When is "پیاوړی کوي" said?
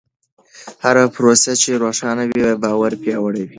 3.03-3.47